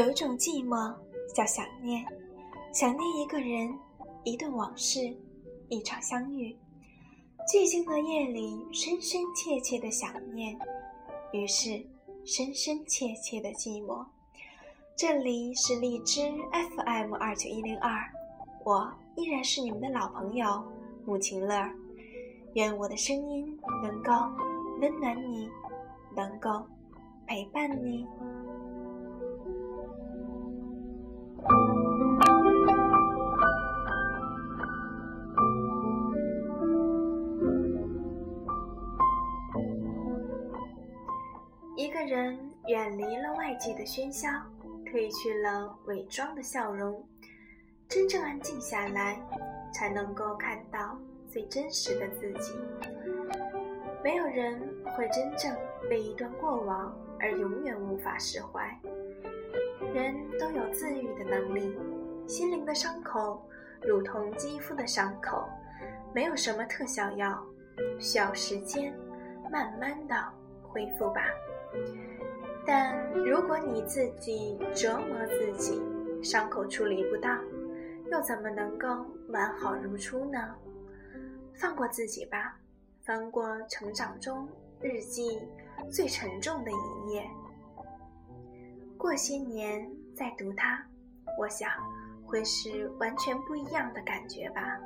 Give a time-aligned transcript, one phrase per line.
[0.00, 0.94] 有一种寂寞
[1.34, 2.02] 叫想念，
[2.72, 3.78] 想念一个人，
[4.24, 5.14] 一段往事，
[5.68, 6.56] 一场相遇。
[7.46, 10.58] 寂静的夜里，深深切切的想念，
[11.32, 11.84] 于是
[12.24, 14.02] 深深切切的寂寞。
[14.96, 18.10] 这里是荔枝 FM 二九一零二，
[18.64, 20.64] 我依然是你们的老朋友
[21.04, 21.70] 穆晴乐。
[22.54, 24.12] 愿我的声音能够
[24.80, 25.46] 温暖你，
[26.16, 26.66] 能够
[27.26, 28.06] 陪伴你。
[42.66, 44.28] 远离了外界的喧嚣，
[44.86, 47.04] 褪去了伪装的笑容，
[47.88, 49.20] 真正安静下来，
[49.72, 50.96] 才能够看到
[51.28, 52.54] 最真实的自己。
[54.04, 54.60] 没有人
[54.96, 55.54] 会真正
[55.88, 58.78] 为一段过往而永远无法释怀。
[59.92, 61.76] 人都有自愈的能力，
[62.26, 63.42] 心灵的伤口
[63.82, 65.48] 如同肌肤的伤口，
[66.14, 67.42] 没有什么特效药，
[67.98, 68.94] 需要时间
[69.50, 70.14] 慢慢的
[70.62, 71.22] 恢复吧。
[72.66, 75.80] 但如果你自己折磨自己，
[76.22, 77.42] 伤口处理不当，
[78.10, 78.88] 又怎么能够
[79.28, 80.54] 完好如初呢？
[81.54, 82.58] 放过自己吧，
[83.02, 84.48] 翻过成长中
[84.80, 85.40] 日记
[85.90, 87.28] 最沉重的一页。
[88.96, 90.86] 过些年再读它，
[91.38, 91.70] 我想
[92.24, 94.78] 会是完全不一样的感觉吧。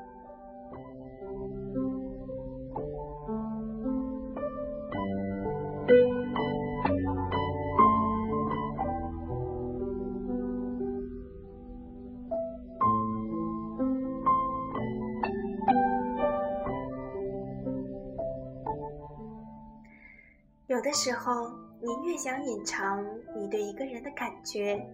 [20.84, 21.50] 的时候，
[21.80, 23.02] 你越想隐藏
[23.34, 24.86] 你对一个人的感觉，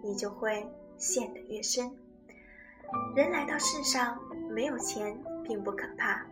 [0.00, 0.64] 你就会
[0.96, 1.90] 陷得越深。
[3.16, 4.16] 人来到世上，
[4.48, 6.24] 没有钱并不可怕，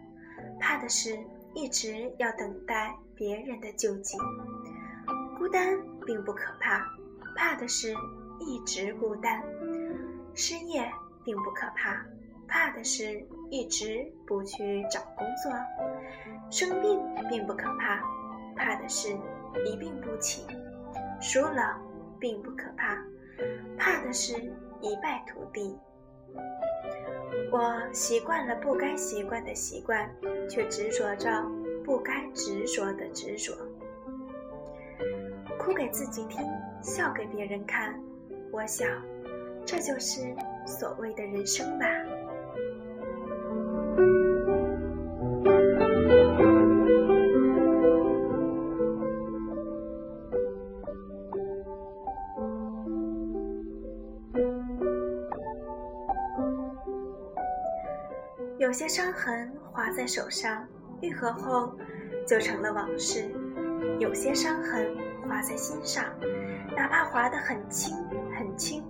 [0.61, 1.19] 怕的是
[1.55, 4.17] 一直要等待别人的救济；
[5.37, 5.77] 孤单
[6.07, 6.87] 并不可怕，
[7.35, 7.93] 怕的是
[8.39, 9.43] 一直孤单；
[10.35, 10.89] 失业
[11.25, 12.07] 并不可怕，
[12.47, 15.53] 怕的是一直不去找工作；
[16.49, 18.01] 生病并不可怕。
[18.57, 19.13] 怕的是
[19.65, 20.47] 一病不起，
[21.21, 21.79] 输了
[22.19, 22.97] 并不可怕，
[23.77, 24.35] 怕的是
[24.81, 25.79] 一败涂地。
[27.51, 30.11] 我习惯了不该习惯的习惯，
[30.49, 31.31] 却执着着
[31.85, 33.53] 不该执着的执着。
[35.59, 36.41] 哭给自己听，
[36.83, 37.99] 笑给别人看，
[38.53, 38.89] 我想，
[39.65, 40.21] 这就是
[40.67, 41.87] 所谓的人生吧。
[58.75, 60.67] 有些伤痕划在手上，
[61.01, 61.73] 愈合后
[62.27, 63.31] 就成了往事；
[64.01, 66.05] 有些伤痕划在心上，
[66.77, 67.97] 哪怕划得很轻
[68.37, 68.83] 很轻，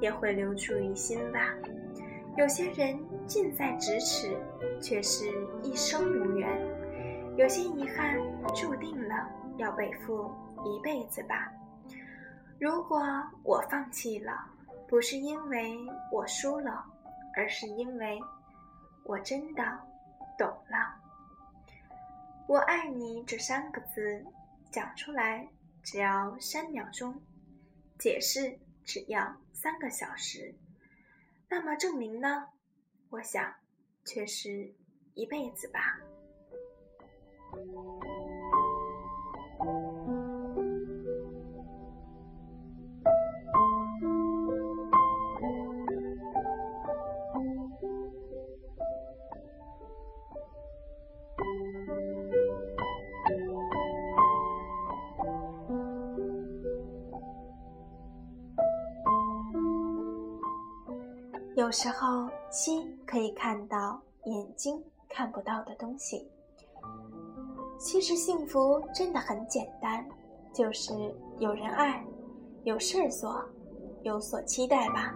[0.00, 1.52] 也会留住于心吧。
[2.36, 2.96] 有些人
[3.26, 4.36] 近在咫尺，
[4.80, 5.24] 却是
[5.64, 6.48] 一生无缘；
[7.36, 8.16] 有些遗憾
[8.54, 10.30] 注定了要背负
[10.64, 11.52] 一辈子吧。
[12.60, 13.02] 如果
[13.42, 14.30] 我放弃了，
[14.86, 15.76] 不是因为
[16.12, 16.84] 我输了，
[17.36, 18.16] 而是因为……
[19.04, 19.62] 我真的
[20.38, 21.00] 懂了，
[22.48, 24.24] 我爱你这三个字
[24.72, 25.46] 讲出来
[25.82, 27.20] 只要三秒钟，
[27.98, 30.54] 解释只要三个小时，
[31.48, 32.48] 那么证明呢？
[33.10, 33.54] 我想
[34.04, 34.74] 却是
[35.14, 36.00] 一辈子吧。
[61.64, 64.78] 有时候，心可以看到眼睛
[65.08, 66.30] 看不到的东西。
[67.78, 70.06] 其实，幸福真的很简单，
[70.52, 70.92] 就是
[71.38, 72.04] 有人爱，
[72.64, 73.42] 有事儿做，
[74.02, 75.14] 有所期待吧。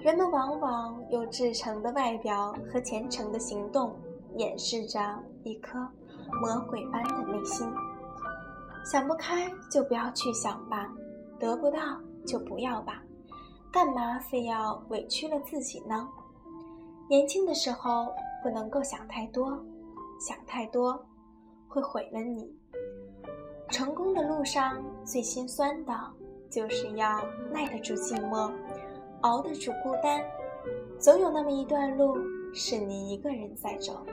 [0.00, 3.94] 人们往往用至诚的外表和虔诚的行动，
[4.36, 4.98] 掩饰着
[5.44, 5.78] 一颗
[6.40, 7.70] 魔鬼般的内心。
[8.82, 10.90] 想不开就不要去想吧，
[11.38, 11.78] 得不到
[12.26, 13.02] 就不要吧。
[13.70, 16.08] 干嘛非要委屈了自己呢？
[17.08, 18.08] 年轻的时候
[18.42, 19.62] 不能够想太多，
[20.18, 20.98] 想太多
[21.68, 22.50] 会毁了你。
[23.70, 25.92] 成功的路上最心酸的
[26.48, 27.22] 就是要
[27.52, 28.50] 耐得住寂寞，
[29.20, 30.22] 熬得住孤单。
[30.98, 32.16] 总有那么一段路
[32.54, 34.04] 是你一个人在走，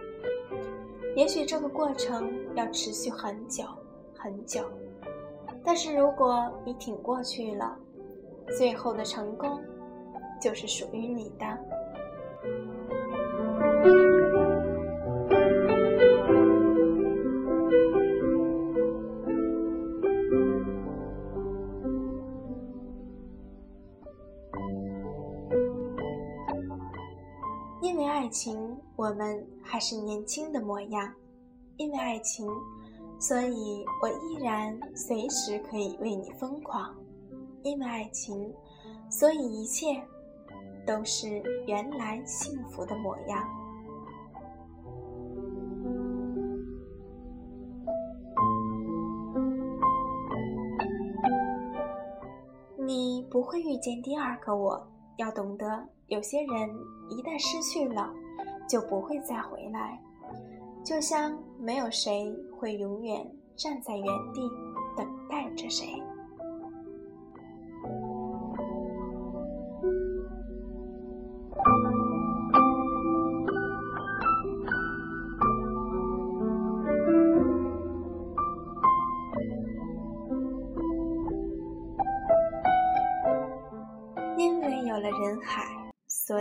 [1.16, 3.64] 也许这个过程要持续很久
[4.18, 4.70] 很久，
[5.64, 7.78] 但是如果你挺过去了，
[8.58, 9.62] 最后的成功
[10.42, 11.46] 就是属于你的。
[27.82, 31.08] 因为爱情，我们还是年轻的模样；
[31.78, 32.48] 因为爱情，
[33.20, 36.92] 所以我依然随时可以为你疯狂；
[37.66, 38.54] 因为爱情，
[39.10, 40.00] 所以一切
[40.86, 43.44] 都是原来幸福的模样。
[52.78, 55.66] 你不会遇见第二个我，要懂得。
[56.08, 56.70] 有些人
[57.10, 58.14] 一旦失去了，
[58.70, 60.00] 就不会再回来，
[60.84, 64.48] 就像没有谁会永远站在原地
[64.96, 66.00] 等待着谁。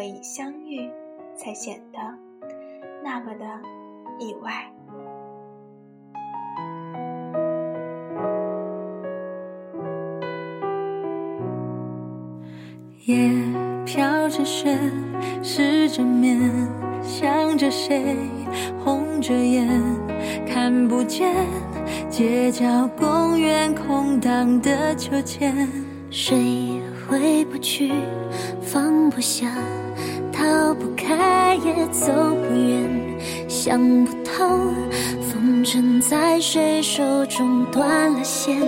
[0.06, 0.90] 以相遇
[1.36, 1.98] 才显得
[3.02, 3.44] 那么的
[4.18, 4.70] 意外。
[13.06, 13.30] 夜
[13.84, 14.78] 飘着雪，
[15.42, 16.40] 失着眠，
[17.02, 18.16] 想着谁，
[18.82, 19.68] 红着眼，
[20.46, 21.34] 看不见
[22.08, 25.68] 街角公园空荡的秋千，
[26.10, 27.92] 谁回不去？
[28.62, 29.52] 放不下，
[30.44, 33.18] 逃不开，也走不远，
[33.48, 34.46] 想不透，
[35.22, 38.60] 风筝在谁手中断了线？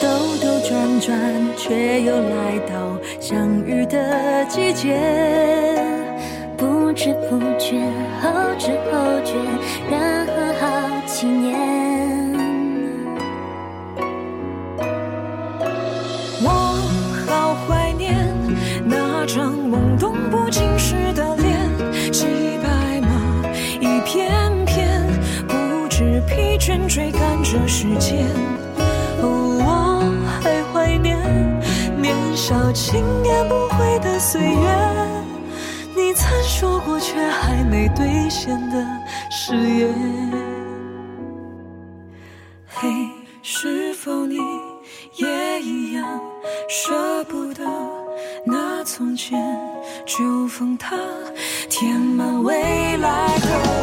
[0.00, 0.08] 兜
[0.40, 1.18] 兜转转，
[1.58, 4.98] 却又来到相遇的季节，
[6.56, 7.78] 不知不觉，
[8.22, 9.34] 后知后觉，
[9.90, 11.73] 然后好几年。
[26.88, 28.26] 追赶着时间，
[29.20, 29.64] 哦我
[30.42, 31.18] 还怀念
[32.00, 34.68] 年少轻言不悔的岁月，
[35.96, 38.86] 你曾说过却还没兑现的
[39.30, 39.88] 誓言。
[42.66, 42.88] 嘿，
[43.42, 44.38] 是否你
[45.16, 46.20] 也一样
[46.68, 47.64] 舍不得
[48.46, 49.40] 那从前？
[50.06, 50.96] 就封它，
[51.70, 53.73] 填满未来的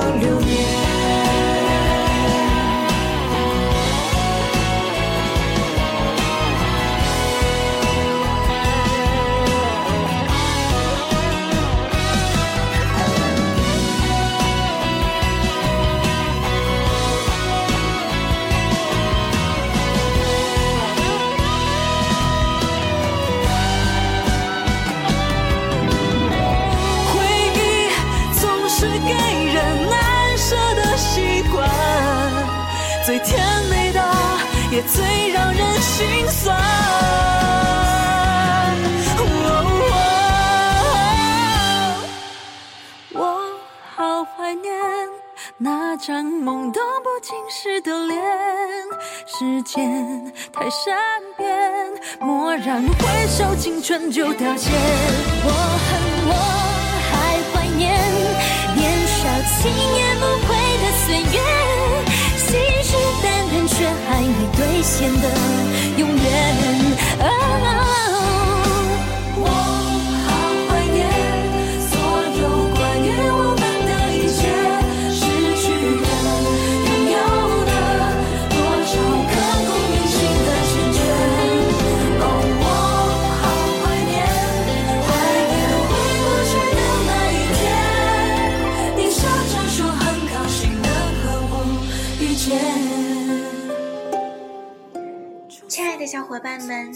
[46.02, 48.20] 张懵懂不经事的脸，
[49.28, 50.98] 时间太善
[51.38, 51.48] 变，
[52.22, 54.72] 蓦然回首，青春就凋谢。
[55.44, 55.50] 我
[55.86, 55.90] 恨
[56.26, 56.34] 我
[57.12, 57.94] 还怀念
[58.76, 60.50] 年少轻言不悔
[60.82, 61.38] 的岁月。
[62.36, 62.50] 信
[62.82, 62.90] 誓
[63.22, 65.26] 旦旦却还没兑现的
[66.00, 66.31] 永远。
[96.42, 96.92] 伙伴们，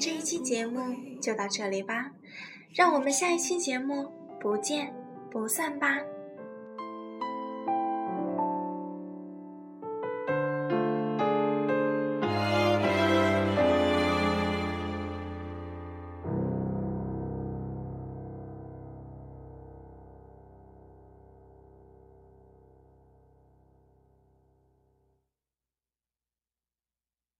[0.00, 0.80] 这一期节目
[1.20, 2.10] 就到这里吧，
[2.74, 4.10] 让我们下一期节目
[4.40, 4.92] 不见
[5.30, 6.00] 不散吧。